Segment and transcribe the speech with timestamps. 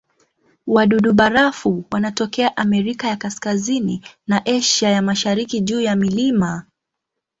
[0.67, 6.65] Wadudu-barafu wanatokea Amerika ya Kaskazini na Asia ya Mashariki juu ya milima.